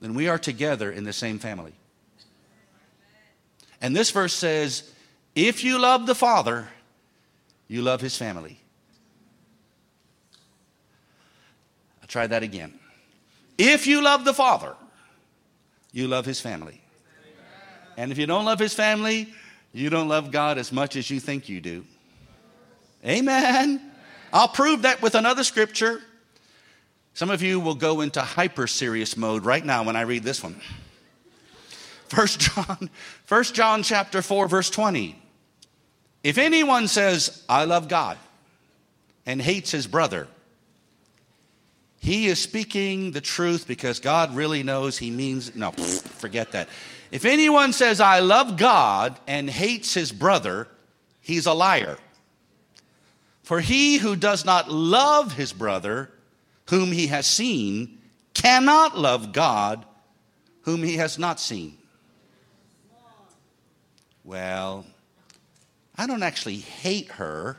[0.00, 1.72] then we are together in the same family.
[3.80, 4.90] And this verse says,
[5.34, 6.68] if you love the Father,
[7.68, 8.58] you love his family.
[12.00, 12.78] I'll try that again.
[13.58, 14.74] If you love the Father,
[15.92, 16.80] you love his family.
[17.96, 19.28] And if you don't love his family,
[19.72, 21.84] you don't love God as much as you think you do.
[23.04, 23.80] Amen.
[24.32, 26.00] I'll prove that with another scripture.
[27.14, 30.42] Some of you will go into hyper serious mode right now when I read this
[30.42, 30.60] one.
[32.08, 32.90] First John,
[33.24, 35.20] First John chapter 4 verse 20.
[36.22, 38.18] If anyone says, I love God,
[39.26, 40.28] and hates his brother,
[42.06, 46.68] he is speaking the truth because God really knows he means, no, forget that.
[47.10, 50.68] If anyone says, I love God, and hates his brother,
[51.20, 51.98] he's a liar.
[53.42, 56.12] For he who does not love his brother,
[56.68, 57.98] whom he has seen,
[58.34, 59.84] cannot love God,
[60.60, 61.76] whom he has not seen.
[64.22, 64.86] Well,
[65.98, 67.56] I don't actually hate her.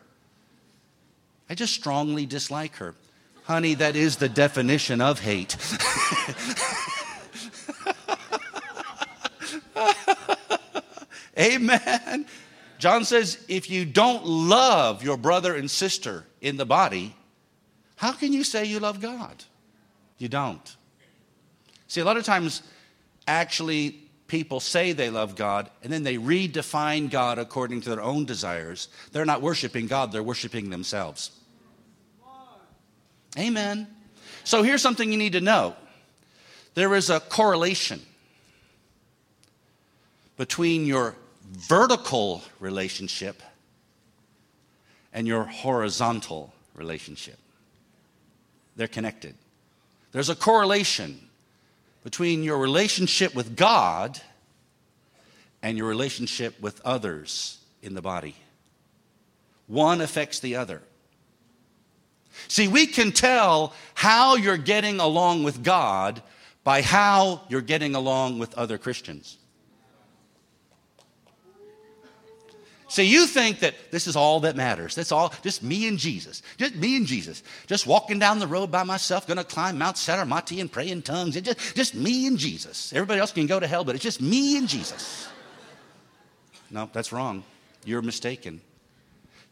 [1.49, 2.95] I just strongly dislike her.
[3.47, 5.55] Honey, that is the definition of hate.
[11.39, 12.25] Amen.
[12.77, 17.15] John says, if you don't love your brother and sister in the body,
[17.95, 19.45] how can you say you love God?
[20.17, 20.75] You don't.
[21.87, 22.63] See, a lot of times,
[23.29, 23.91] actually,
[24.27, 28.89] people say they love God and then they redefine God according to their own desires.
[29.13, 31.31] They're not worshiping God, they're worshiping themselves.
[33.37, 33.87] Amen.
[34.43, 35.75] So here's something you need to know
[36.73, 38.01] there is a correlation
[40.37, 41.15] between your
[41.51, 43.41] vertical relationship
[45.13, 47.37] and your horizontal relationship.
[48.75, 49.35] They're connected.
[50.11, 51.19] There's a correlation
[52.03, 54.21] between your relationship with God
[55.61, 58.35] and your relationship with others in the body.
[59.65, 60.81] One affects the other.
[62.47, 66.21] See, we can tell how you're getting along with God
[66.63, 69.37] by how you're getting along with other Christians.
[72.89, 74.95] See, you think that this is all that matters.
[74.95, 76.41] That's all, just me and Jesus.
[76.57, 77.43] Just me and Jesus.
[77.67, 81.35] Just walking down the road by myself, gonna climb Mount Saramati and pray in tongues.
[81.35, 82.93] It just, just me and Jesus.
[82.93, 85.27] Everybody else can go to hell, but it's just me and Jesus.
[86.71, 87.43] No, that's wrong.
[87.83, 88.61] You're mistaken.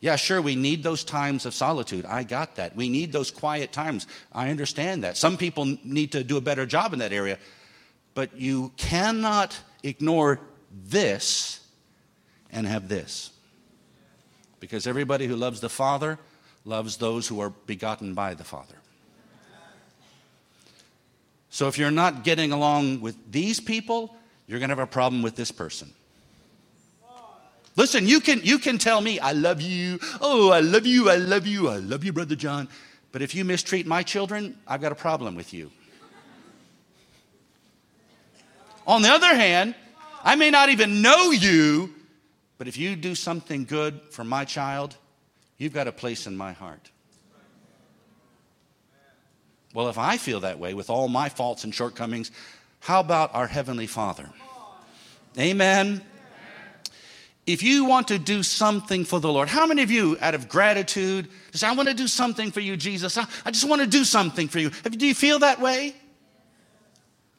[0.02, 2.06] Yeah, sure, we need those times of solitude.
[2.06, 2.76] I got that.
[2.76, 4.08] We need those quiet times.
[4.32, 5.18] I understand that.
[5.18, 7.40] Some people need to do a better job in that area.
[8.14, 10.40] But you cannot ignore
[10.72, 11.66] this
[12.52, 13.32] and have this.
[14.60, 16.20] Because everybody who loves the Father
[16.66, 18.76] loves those who are begotten by the Father.
[21.50, 24.16] So if you're not getting along with these people,
[24.48, 25.94] you're going to have a problem with this person.
[27.76, 30.00] Listen, you can, you can tell me, I love you.
[30.22, 31.10] Oh, I love you.
[31.10, 31.68] I love you.
[31.68, 32.70] I love you, Brother John.
[33.12, 35.72] But if you mistreat my children, I've got a problem with you.
[38.88, 39.76] On the other hand,
[40.24, 41.94] I may not even know you,
[42.58, 44.96] but if you do something good for my child,
[45.58, 46.92] you've got a place in my heart.
[49.74, 52.32] Well, if I feel that way with all my faults and shortcomings,
[52.80, 54.30] how about our Heavenly Father?
[55.38, 56.02] Amen.
[57.48, 60.50] If you want to do something for the Lord, how many of you, out of
[60.50, 63.18] gratitude, say, I want to do something for you, Jesus?
[63.18, 64.72] I, just want to do something for you.
[64.72, 65.96] Do you feel that way?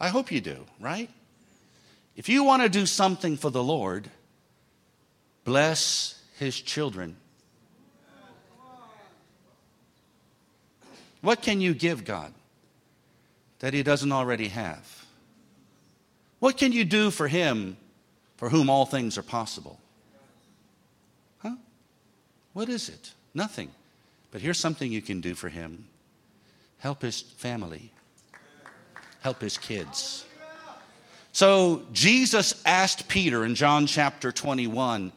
[0.00, 1.10] I hope you do, right?
[2.14, 4.08] If you want to do something for the Lord,
[5.44, 7.16] bless his children.
[11.20, 12.32] What can you give God
[13.58, 15.04] that he doesn't already have?
[16.38, 17.76] What can you do for him
[18.36, 19.80] for whom all things are possible?
[22.56, 23.12] What is it?
[23.34, 23.70] Nothing.
[24.30, 25.88] But here's something you can do for him
[26.78, 27.92] help his family,
[29.20, 30.24] help his kids.
[31.32, 35.12] So Jesus asked Peter in John chapter 21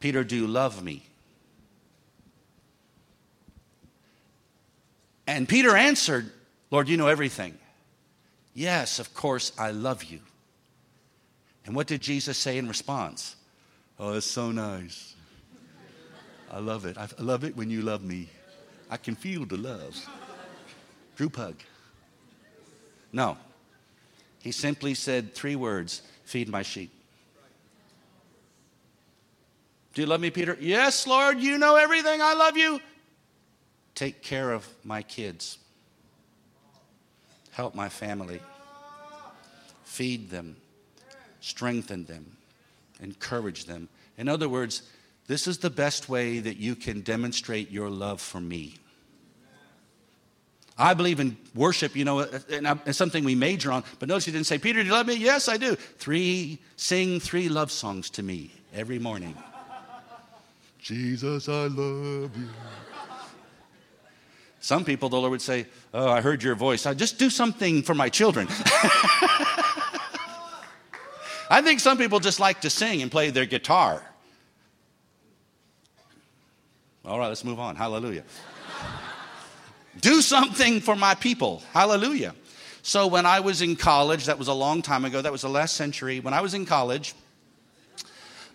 [0.00, 1.04] Peter, do you love me?
[5.28, 6.28] And Peter answered,
[6.72, 7.56] Lord, you know everything.
[8.52, 10.18] Yes, of course, I love you.
[11.66, 13.36] And what did Jesus say in response?
[13.96, 15.14] Oh, it's so nice.
[16.52, 16.98] I love it.
[16.98, 18.28] I love it when you love me.
[18.90, 19.96] I can feel the love.
[21.16, 21.56] Group hug.
[23.12, 23.38] No.
[24.40, 26.92] He simply said three words feed my sheep.
[29.94, 30.56] Do you love me, Peter?
[30.60, 32.20] Yes, Lord, you know everything.
[32.22, 32.80] I love you.
[33.94, 35.58] Take care of my kids.
[37.50, 38.40] Help my family.
[39.84, 40.56] Feed them.
[41.40, 42.36] Strengthen them.
[43.00, 43.88] Encourage them.
[44.16, 44.82] In other words,
[45.26, 48.74] this is the best way that you can demonstrate your love for me.
[50.76, 53.84] I believe in worship, you know, and it's something we major on.
[53.98, 55.14] But notice he didn't say, Peter, do you love me?
[55.14, 55.76] Yes, I do.
[55.76, 59.36] Three, sing three love songs to me every morning.
[60.78, 62.48] Jesus, I love you.
[64.60, 66.86] Some people, the Lord would say, Oh, I heard your voice.
[66.86, 68.46] I just do something for my children.
[71.50, 74.02] I think some people just like to sing and play their guitar.
[77.04, 77.74] All right, let's move on.
[77.74, 78.22] Hallelujah.
[80.00, 81.62] do something for my people.
[81.72, 82.34] Hallelujah.
[82.82, 85.48] So when I was in college, that was a long time ago, that was the
[85.48, 86.20] last century.
[86.20, 87.14] When I was in college,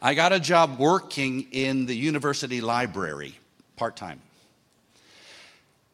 [0.02, 3.38] I got a job working in the university library
[3.76, 4.22] part time.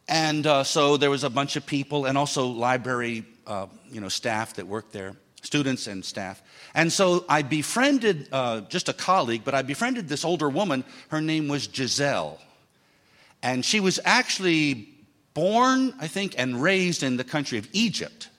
[0.07, 4.09] And uh, so there was a bunch of people and also library uh, you know,
[4.09, 6.41] staff that worked there, students and staff.
[6.76, 10.84] And so I befriended uh, just a colleague, but I befriended this older woman.
[11.09, 12.39] Her name was Giselle.
[13.43, 14.89] And she was actually
[15.34, 18.30] born, I think, and raised in the country of Egypt.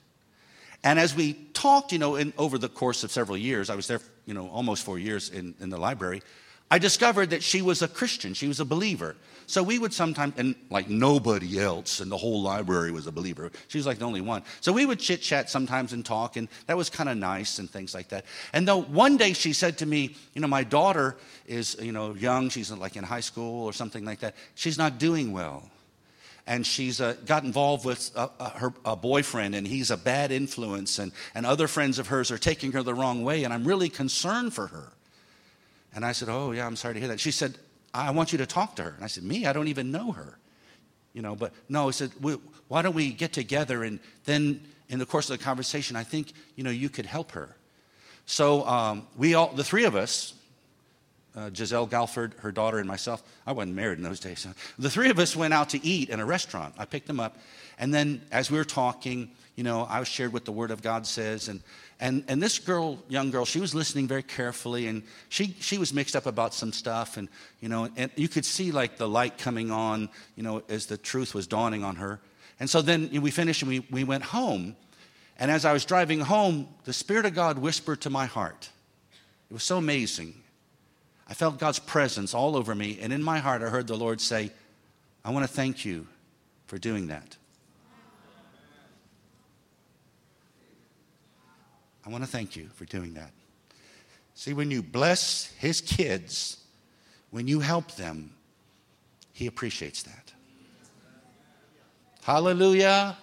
[0.82, 3.87] And as we talked, you know, in, over the course of several years, I was
[3.87, 6.22] there, you know, almost four years in, in the library,
[6.70, 9.16] I discovered that she was a Christian, she was a believer.
[9.47, 13.51] So we would sometimes, and like nobody else in the whole library was a believer.
[13.68, 14.42] She was like the only one.
[14.61, 17.68] So we would chit chat sometimes and talk, and that was kind of nice and
[17.70, 18.24] things like that.
[18.53, 21.16] And though one day she said to me, You know, my daughter
[21.47, 24.34] is, you know, young, she's like in high school or something like that.
[24.55, 25.68] She's not doing well.
[26.47, 30.30] And she's uh, got involved with uh, uh, her a boyfriend, and he's a bad
[30.30, 33.64] influence, and, and other friends of hers are taking her the wrong way, and I'm
[33.64, 34.92] really concerned for her.
[35.95, 37.20] And I said, Oh, yeah, I'm sorry to hear that.
[37.20, 37.57] She said,
[37.95, 38.90] I want you to talk to her.
[38.90, 39.47] And I said, Me?
[39.47, 40.38] I don't even know her.
[41.12, 42.11] You know, but no, he said,
[42.68, 46.32] Why don't we get together and then in the course of the conversation, I think,
[46.57, 47.57] you know, you could help her.
[48.26, 50.34] So um, we all, the three of us,
[51.36, 54.40] uh, Giselle Galford, her daughter, and myself, I wasn't married in those days.
[54.40, 56.74] So the three of us went out to eat in a restaurant.
[56.78, 57.36] I picked them up.
[57.78, 60.82] And then as we were talking, you know, I was shared what the Word of
[60.82, 61.49] God says.
[61.49, 61.61] And
[62.01, 65.92] and, and this girl, young girl, she was listening very carefully and she, she was
[65.92, 67.16] mixed up about some stuff.
[67.16, 67.28] And,
[67.61, 70.97] you know, and you could see like the light coming on, you know, as the
[70.97, 72.20] truth was dawning on her.
[72.59, 74.76] And so then we finished and we, we went home.
[75.38, 78.70] And as I was driving home, the Spirit of God whispered to my heart.
[79.51, 80.34] It was so amazing.
[81.28, 82.99] I felt God's presence all over me.
[83.01, 84.53] And in my heart, I heard the Lord say,
[85.24, 86.07] I want to thank you
[86.66, 87.36] for doing that.
[92.07, 93.30] I want to thank you for doing that.
[94.34, 96.59] See, when you bless his kids,
[97.30, 98.32] when you help them,
[99.32, 100.32] he appreciates that.
[102.22, 103.16] Hallelujah.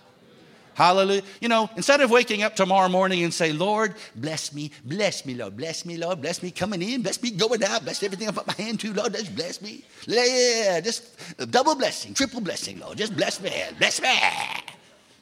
[0.74, 1.24] Hallelujah.
[1.42, 5.36] You know, instead of waking up tomorrow morning and say, Lord, bless me, bless me,
[5.36, 8.32] Lord, bless me, Lord, bless me coming in, bless me going out, bless everything I
[8.32, 9.84] put my hand to, Lord, just bless me.
[10.08, 11.06] Yeah, just
[11.52, 14.10] double blessing, triple blessing, Lord, just bless me, bless me.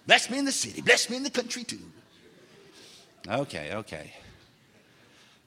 [0.06, 1.80] Bless me in the city, bless me in the country too.
[3.28, 4.14] Okay, okay.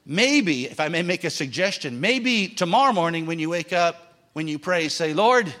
[0.05, 4.47] Maybe, if I may make a suggestion, maybe tomorrow morning when you wake up, when
[4.47, 5.53] you pray, say, Lord,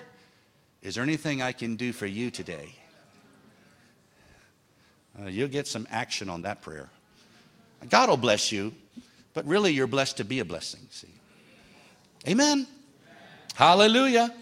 [0.81, 2.75] is there anything I can do for you today?
[5.19, 6.89] Uh, you'll get some action on that prayer.
[7.89, 8.73] God will bless you,
[9.33, 11.07] but really you're blessed to be a blessing, see.
[12.27, 12.51] Amen.
[12.51, 12.67] Amen.
[13.55, 14.33] Hallelujah.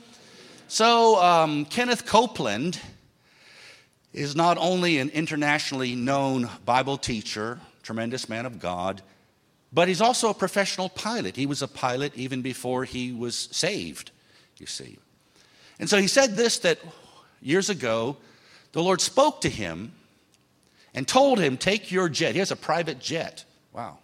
[0.68, 2.80] So, um, Kenneth Copeland
[4.14, 9.02] is not only an internationally known Bible teacher, tremendous man of God,
[9.74, 11.36] but he's also a professional pilot.
[11.36, 14.12] He was a pilot even before he was saved,
[14.58, 14.98] you see.
[15.80, 16.80] And so he said this that
[17.42, 18.18] years ago,
[18.74, 19.94] the Lord spoke to him
[20.94, 22.34] and told him, Take your jet.
[22.34, 23.46] He has a private jet.
[23.74, 24.00] Wow.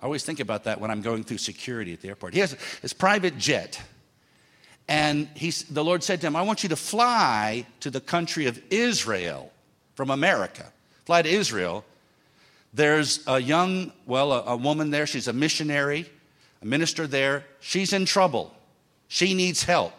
[0.00, 2.34] I always think about that when I'm going through security at the airport.
[2.34, 3.80] He has his private jet.
[4.88, 8.46] And he's, the Lord said to him, I want you to fly to the country
[8.46, 9.52] of Israel
[9.94, 10.72] from America.
[11.04, 11.84] Fly to Israel.
[12.74, 15.06] There's a young, well, a, a woman there.
[15.06, 16.10] She's a missionary,
[16.60, 17.44] a minister there.
[17.60, 18.54] She's in trouble.
[19.08, 19.92] She needs help.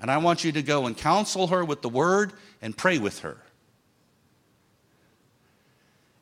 [0.00, 2.32] And I want you to go and counsel her with the word
[2.62, 3.36] and pray with her.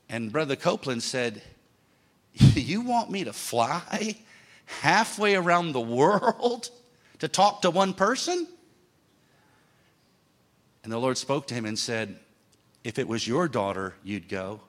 [0.08, 1.42] And Brother Copeland said,
[2.32, 4.16] You want me to fly
[4.66, 6.70] halfway around the world
[7.18, 8.46] to talk to one person?
[10.82, 12.18] And the Lord spoke to him and said,
[12.84, 14.60] If it was your daughter, you'd go.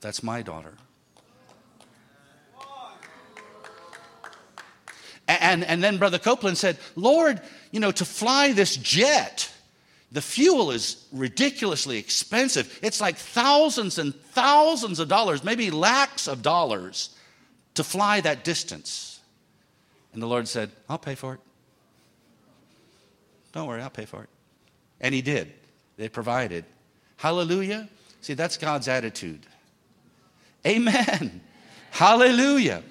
[0.00, 0.74] That's my daughter.
[5.28, 7.40] And, and then Brother Copeland said, Lord,
[7.72, 9.52] you know, to fly this jet,
[10.12, 12.78] the fuel is ridiculously expensive.
[12.82, 17.10] It's like thousands and thousands of dollars, maybe lakhs of dollars
[17.74, 19.15] to fly that distance.
[20.16, 21.40] And the Lord said, I'll pay for it.
[23.52, 24.30] Don't worry, I'll pay for it.
[24.98, 25.52] And He did.
[25.98, 26.64] They provided.
[27.18, 27.86] Hallelujah.
[28.22, 29.44] See, that's God's attitude.
[30.66, 31.42] Amen.
[31.90, 32.82] Hallelujah.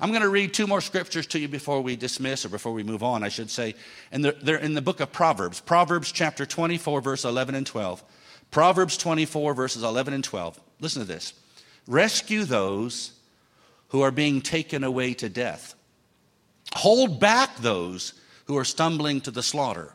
[0.00, 2.82] I'm going to read two more scriptures to you before we dismiss, or before we
[2.82, 3.76] move on, I should say.
[4.10, 5.60] And they're, they're in the book of Proverbs.
[5.60, 8.02] Proverbs chapter 24, verse 11 and 12.
[8.50, 10.58] Proverbs 24, verses 11 and 12.
[10.80, 11.34] Listen to this
[11.86, 13.12] Rescue those
[13.90, 15.76] who are being taken away to death
[16.72, 18.14] hold back those
[18.46, 19.92] who are stumbling to the slaughter.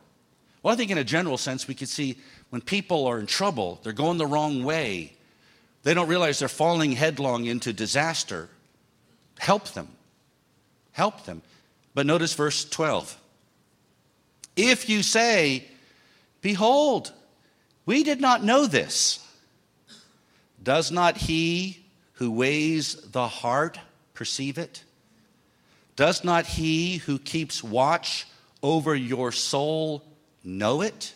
[0.61, 2.17] Well, I think in a general sense, we could see
[2.49, 5.13] when people are in trouble, they're going the wrong way,
[5.83, 8.49] they don't realize they're falling headlong into disaster.
[9.37, 9.87] Help them.
[10.91, 11.41] Help them.
[11.93, 13.17] But notice verse 12.
[14.57, 15.65] If you say,
[16.41, 17.13] Behold,
[17.85, 19.25] we did not know this,
[20.61, 23.79] does not he who weighs the heart
[24.13, 24.83] perceive it?
[25.99, 28.25] Does not he who keeps watch
[28.63, 30.05] over your soul
[30.45, 31.13] know it?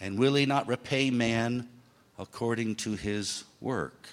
[0.00, 1.68] And will he not repay man
[2.18, 4.08] according to his work?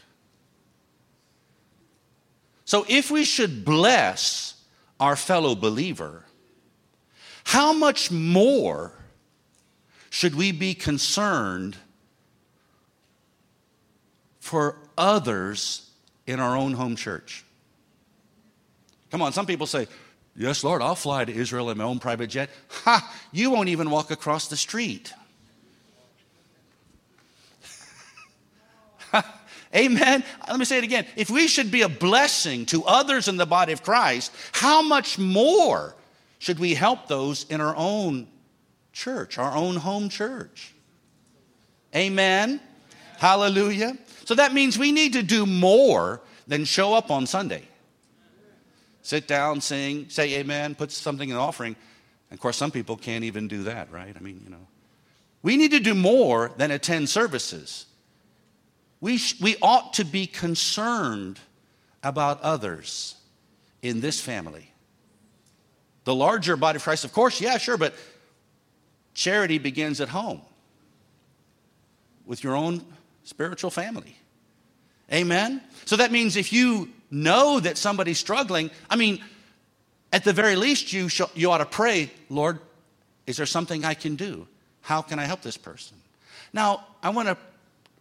[2.65, 4.61] So, if we should bless
[4.99, 6.25] our fellow believer,
[7.45, 8.91] how much more
[10.09, 11.77] should we be concerned
[14.41, 15.89] for others
[16.27, 17.45] in our own home church?
[19.11, 19.87] Come on, some people say,
[20.35, 22.49] Yes, Lord, I'll fly to Israel in my own private jet.
[22.69, 23.13] Ha!
[23.33, 25.13] You won't even walk across the street.
[29.75, 30.23] Amen.
[30.47, 31.05] Let me say it again.
[31.17, 35.19] If we should be a blessing to others in the body of Christ, how much
[35.19, 35.95] more
[36.39, 38.27] should we help those in our own
[38.93, 40.73] church, our own home church?
[41.93, 42.61] Amen.
[43.17, 43.97] Hallelujah.
[44.23, 47.63] So that means we need to do more than show up on Sunday.
[49.01, 51.75] Sit down, sing, say amen, put something in offering.
[52.29, 54.15] And of course, some people can't even do that, right?
[54.15, 54.67] I mean, you know.
[55.43, 57.87] We need to do more than attend services.
[58.99, 61.39] We, sh- we ought to be concerned
[62.03, 63.15] about others
[63.81, 64.71] in this family.
[66.03, 67.95] The larger body of Christ, of course, yeah, sure, but
[69.13, 70.41] charity begins at home
[72.25, 72.85] with your own
[73.23, 74.15] spiritual family.
[75.11, 75.61] Amen?
[75.85, 79.23] So that means if you know that somebody's struggling, I mean,
[80.13, 82.59] at the very least, you, sh- you ought to pray, Lord,
[83.27, 84.47] is there something I can do?
[84.81, 85.97] How can I help this person?
[86.53, 87.37] Now, I want to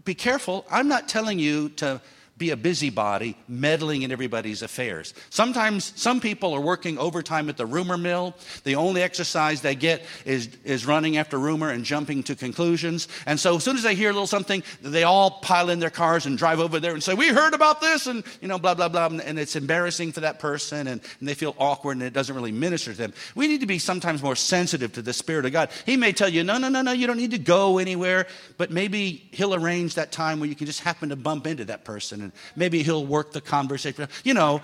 [0.05, 0.65] be careful.
[0.71, 2.01] I'm not telling you to
[2.41, 5.13] be a busybody meddling in everybody's affairs.
[5.29, 8.35] Sometimes some people are working overtime at the rumor mill.
[8.65, 13.09] The only exercise they get is, is running after rumor and jumping to conclusions.
[13.27, 15.91] And so as soon as they hear a little something, they all pile in their
[15.91, 18.75] cars and drive over there and say, We heard about this, and you know, blah,
[18.75, 19.07] blah, blah.
[19.07, 22.53] And it's embarrassing for that person, and, and they feel awkward and it doesn't really
[22.53, 23.13] minister to them.
[23.35, 25.69] We need to be sometimes more sensitive to the Spirit of God.
[25.85, 28.27] He may tell you, No, no, no, no, you don't need to go anywhere,
[28.57, 31.85] but maybe He'll arrange that time where you can just happen to bump into that
[31.85, 34.09] person and maybe he'll work the conversation.
[34.25, 34.61] You know,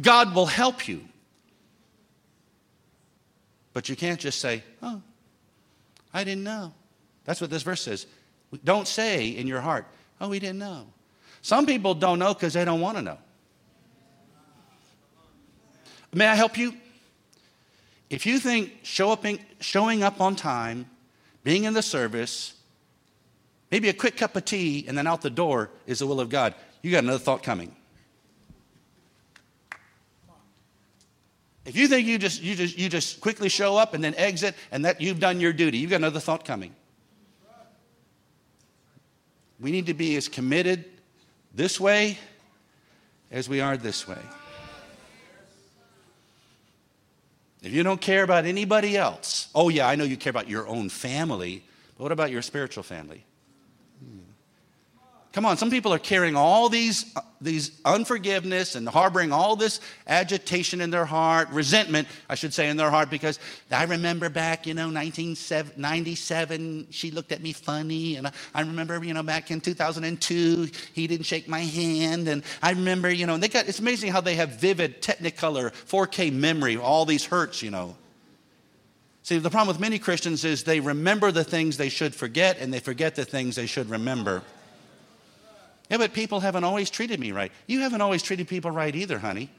[0.00, 1.02] God will help you.
[3.72, 5.02] But you can't just say, oh,
[6.12, 6.72] I didn't know.
[7.24, 8.06] That's what this verse says.
[8.62, 9.86] Don't say in your heart,
[10.20, 10.86] oh, we didn't know.
[11.42, 13.18] Some people don't know because they don't want to know.
[16.12, 16.74] May I help you?
[18.08, 20.88] If you think show up in, showing up on time,
[21.42, 22.54] being in the service,
[23.70, 26.28] maybe a quick cup of tea, and then out the door is the will of
[26.28, 26.54] God,
[26.84, 27.74] you got another thought coming.
[31.64, 34.54] If you think you just, you just, you just quickly show up and then exit
[34.70, 36.74] and that you've done your duty, you've got another thought coming.
[39.58, 40.84] We need to be as committed
[41.54, 42.18] this way
[43.30, 44.18] as we are this way.
[47.62, 50.68] If you don't care about anybody else, oh, yeah, I know you care about your
[50.68, 51.64] own family,
[51.96, 53.24] but what about your spiritual family?
[55.34, 59.80] Come on, some people are carrying all these, uh, these unforgiveness and harboring all this
[60.06, 64.64] agitation in their heart, resentment, I should say, in their heart, because I remember back,
[64.64, 68.14] you know, 1997, she looked at me funny.
[68.14, 72.28] And I remember, you know, back in 2002, he didn't shake my hand.
[72.28, 75.72] And I remember, you know, and they got, it's amazing how they have vivid Technicolor
[75.72, 77.96] 4K memory, all these hurts, you know.
[79.24, 82.72] See, the problem with many Christians is they remember the things they should forget and
[82.72, 84.44] they forget the things they should remember.
[85.90, 87.52] Yeah, but people haven't always treated me right.
[87.66, 89.50] You haven't always treated people right either, honey.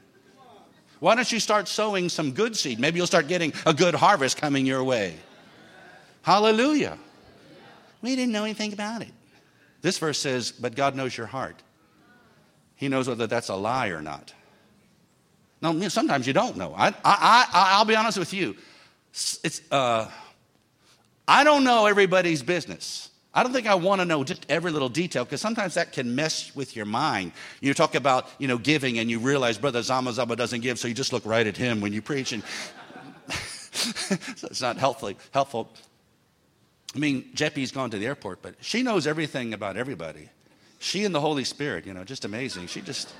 [0.98, 2.80] Why don't you start sowing some good seed?
[2.80, 5.16] Maybe you'll start getting a good harvest coming your way.
[6.22, 6.98] Hallelujah.
[8.02, 9.12] We didn't know anything about it.
[9.82, 11.62] This verse says, but God knows your heart.
[12.76, 14.32] He knows whether that's a lie or not.
[15.62, 16.74] Now, sometimes you don't know.
[16.76, 18.56] I, I, I, I'll be honest with you.
[19.12, 20.10] It's, uh,
[21.26, 23.10] I don't know everybody's business.
[23.36, 26.14] I don't think I want to know just every little detail because sometimes that can
[26.14, 27.32] mess with your mind.
[27.60, 30.88] You talk about, you know, giving and you realize Brother Zama Zama doesn't give, so
[30.88, 32.32] you just look right at him when you preach.
[32.32, 32.42] And
[33.76, 35.68] so it's not helpful, helpful.
[36.94, 40.30] I mean, Jeppy's gone to the airport, but she knows everything about everybody.
[40.78, 42.68] She and the Holy Spirit, you know, just amazing.
[42.68, 43.12] She just,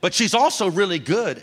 [0.00, 1.42] but she's also really good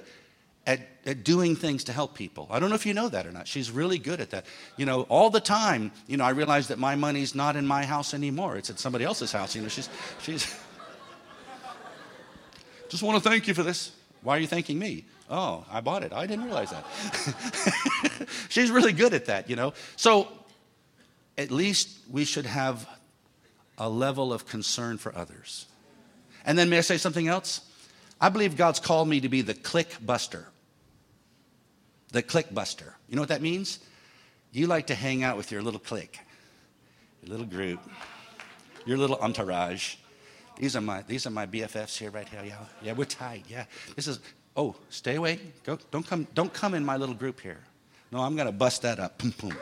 [0.65, 2.47] at, at doing things to help people.
[2.49, 3.47] I don't know if you know that or not.
[3.47, 4.45] She's really good at that.
[4.77, 7.85] You know, all the time, you know, I realize that my money's not in my
[7.85, 8.55] house anymore.
[8.55, 9.55] It's at somebody else's house.
[9.55, 9.89] You know, she's,
[10.21, 10.43] she's,
[12.89, 13.91] just want to thank you for this.
[14.21, 15.05] Why are you thanking me?
[15.29, 16.13] Oh, I bought it.
[16.13, 16.85] I didn't realize that.
[18.49, 19.73] she's really good at that, you know.
[19.97, 20.29] So
[21.37, 22.87] at least we should have
[23.77, 25.65] a level of concern for others.
[26.45, 27.61] And then, may I say something else?
[28.21, 30.47] I believe God's called me to be the clique buster
[32.13, 32.95] the clique buster.
[33.09, 33.79] You know what that means?
[34.53, 36.19] you like to hang out with your little clique,
[37.21, 37.79] your little group,
[38.85, 39.95] your little entourage.
[40.57, 42.43] These are my these are my BFFs here right here.
[42.45, 43.45] Yeah, yeah, we're tight.
[43.49, 44.19] Yeah, this is.
[44.55, 45.39] Oh, stay away.
[45.63, 45.79] Go.
[45.89, 46.27] Don't come.
[46.35, 47.57] Don't come in my little group here.
[48.11, 49.17] No, I'm gonna bust that up.
[49.17, 49.57] Boom, boom.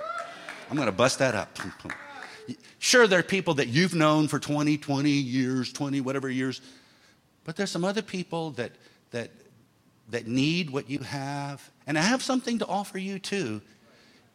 [0.69, 1.57] I'm gonna bust that up.
[1.57, 1.93] Boom, boom.
[2.79, 6.59] Sure, there are people that you've known for 20, 20 years, 20 whatever years,
[7.45, 8.73] but there's some other people that
[9.11, 9.31] that
[10.11, 13.61] that need what you have, and I have something to offer you too,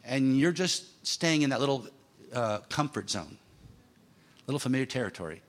[0.03, 1.87] and you're just staying in that little
[2.33, 3.37] uh, comfort zone,
[4.45, 5.41] little familiar territory.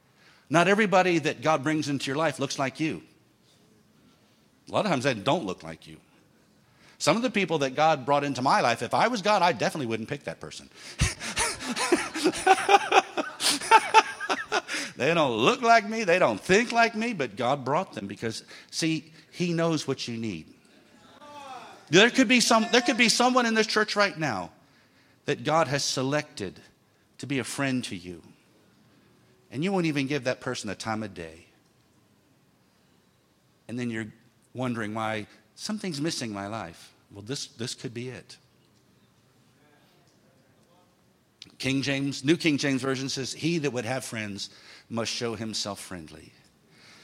[0.50, 3.02] Not everybody that God brings into your life looks like you.
[4.68, 5.96] A lot of times they don't look like you.
[6.98, 9.52] Some of the people that God brought into my life, if I was God, I
[9.52, 10.68] definitely wouldn't pick that person.
[14.98, 18.42] they don't look like me, they don't think like me, but God brought them because,
[18.72, 20.46] see, He knows what you need.
[21.88, 24.50] There could be, some, there could be someone in this church right now
[25.24, 26.60] that God has selected
[27.18, 28.22] to be a friend to you
[29.50, 31.46] and you won't even give that person a time of day.
[33.68, 34.08] And then you're
[34.52, 36.92] wondering why something's missing in my life.
[37.12, 38.36] Well, this, this could be it.
[41.58, 44.50] King James, New King James Version says, He that would have friends
[44.88, 46.32] must show himself friendly.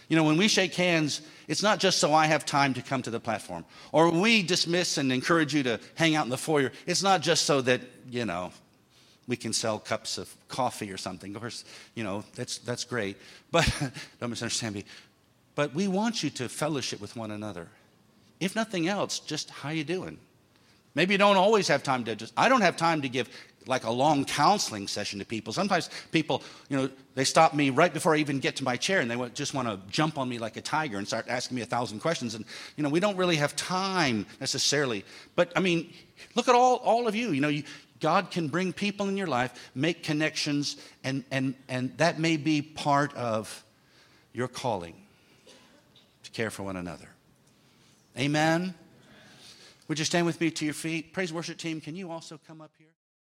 [0.09, 3.03] You know, when we shake hands, it's not just so I have time to come
[3.03, 3.64] to the platform.
[3.93, 7.47] Or we dismiss and encourage you to hang out in the foyer, it's not just
[7.47, 7.80] so that,
[8.11, 8.53] you know,
[9.26, 11.35] we can sell cups of coffee or something.
[11.35, 11.64] Of course,
[11.95, 13.16] you know, that's, that's great.
[13.51, 13.66] But
[14.20, 14.85] don't misunderstand me.
[15.55, 17.68] But we want you to fellowship with one another.
[18.41, 20.18] If nothing else, just how you doing?
[20.95, 23.28] Maybe you don't always have time to just, I don't have time to give
[23.67, 25.53] like a long counseling session to people.
[25.53, 29.01] Sometimes people, you know, they stop me right before I even get to my chair
[29.01, 31.62] and they just want to jump on me like a tiger and start asking me
[31.62, 32.35] a thousand questions.
[32.35, 32.45] And,
[32.77, 35.05] you know, we don't really have time necessarily.
[35.37, 35.93] But I mean,
[36.35, 37.31] look at all, all of you.
[37.31, 37.62] You know, you,
[38.01, 42.61] God can bring people in your life, make connections, and, and, and that may be
[42.61, 43.65] part of
[44.33, 44.95] your calling
[46.25, 47.09] to care for one another.
[48.19, 48.75] Amen.
[49.89, 51.12] Would you stand with me to your feet?
[51.12, 52.89] Praise worship team, can you also come up here?